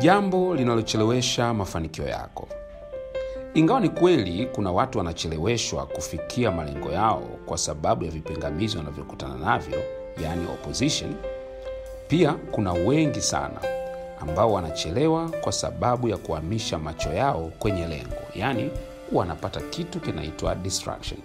[0.00, 2.48] jambo linalochelewesha mafanikio yako.
[3.54, 9.82] Ingawa ni kweli kuna watu wanacheleweshwa kufikia malengo yao kwa sababu ya vipingamizi wanavyokutana navyo
[10.22, 11.14] yaani opposition
[12.08, 13.60] pia kuna wengi sana
[14.20, 18.70] ambao wanachelewa kwa sababu ya kuhamisha macho yao kwenye lengo yaani
[19.12, 21.20] wanapata kitu kinaitwa distraction.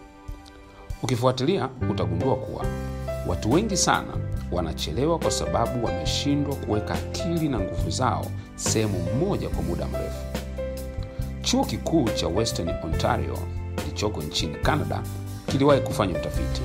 [1.03, 2.65] Ukifuatilia utagundua kuwa
[3.27, 4.13] watu wengi sana
[4.55, 8.25] wanachelewa kwa sababu wameshindwa kuweka akili na nguvu zao
[8.55, 10.23] sehemu moja kwa muda mrefu.
[11.41, 13.37] Chuo kikuu cha western ontario
[13.75, 15.01] kilichoko nchini canada
[15.47, 16.61] kiliwahi kufanya utafiti.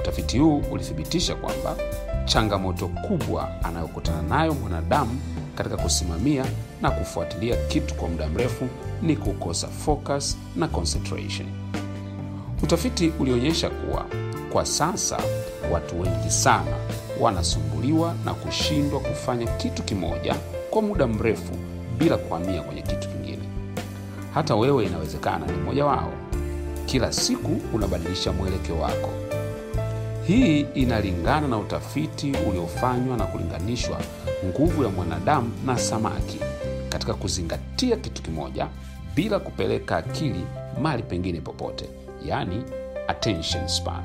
[0.00, 1.76] Utafiti huu ulithibitisha kwamba
[2.24, 5.20] changamoto kubwa anayokutana nayo mwanadamu
[5.54, 6.44] katika kusimamia
[6.82, 8.68] na kufuatilia kitu kwa muda mrefu
[9.02, 11.48] ni kukosa focus na concentration
[12.62, 14.06] utafiti ulionyesha kuwa
[14.52, 15.18] kwa sasa
[15.72, 16.76] watu wengi sana
[17.20, 20.34] wanasumbuliwa na kushindwa kufanya kitu kimoja
[20.70, 21.52] kwa muda mrefu
[21.98, 23.42] bila kuhamia kwenye kitu kingine.
[24.34, 26.12] Hata wewe inawezekana ni mmoja wao.
[26.86, 29.10] Kila siku unabadilisha mwelekeo wako.
[30.26, 33.98] Hii inalingana na utafiti uliofanywa na kulinganishwa
[34.46, 36.40] nguvu ya mwanadamu na samaki
[36.88, 38.68] katika kuzingatia kitu kimoja
[39.14, 40.44] bila kupeleka akili
[40.82, 41.88] mali pengine popote
[42.24, 42.64] yaani
[43.08, 44.02] attention span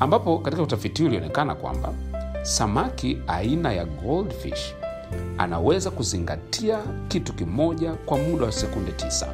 [0.00, 1.92] ambapo katika utafiti huu ulionekana kwamba
[2.42, 4.74] samaki aina ya goldfish
[5.38, 9.28] anaweza kuzingatia kitu kimoja kwa muda wa sekunde tisa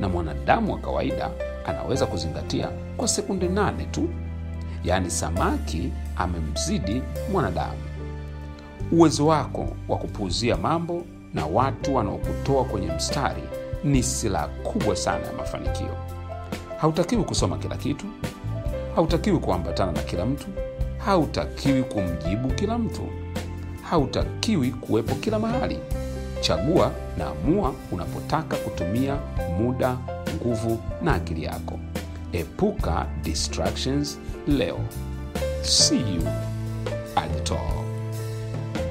[0.00, 1.30] na mwanadamu wa kawaida
[1.66, 4.08] anaweza kuzingatia kwa sekunde nane tu
[4.84, 7.78] yaani samaki amemzidi mwanadamu.
[8.92, 13.42] Uwezo wako wa kupuuzia mambo na watu wanaokutoa kwenye mstari
[13.84, 15.96] ni silaha kubwa sana ya mafanikio
[16.80, 18.06] hautakiwi kusoma kila kitu.
[18.94, 20.46] Hautakiwi kuambatana na kila mtu.
[20.98, 23.02] Hautakiwi kumjibu kila mtu.
[23.82, 25.78] Hautakiwi kuwepo kila mahali.
[26.40, 29.18] Chagua na amua unapotaka kutumia
[29.60, 29.96] muda
[30.34, 31.78] nguvu na akili yako.
[32.32, 34.18] Epuka distractions
[34.48, 34.78] leo.
[35.62, 36.22] See you.
[37.16, 37.87] At the top